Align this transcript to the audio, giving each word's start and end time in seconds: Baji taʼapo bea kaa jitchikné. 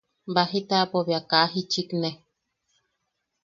Baji 0.33 0.59
taʼapo 0.69 0.97
bea 1.07 1.21
kaa 1.29 1.45
jitchikné. 1.53 2.09